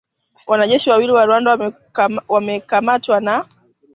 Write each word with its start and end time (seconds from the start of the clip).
wanajeshi 0.47 0.89
wawili 0.89 1.11
wa 1.11 1.25
Rwanda 1.25 1.73
wamekamatwa 2.27 3.19
na 3.21 3.45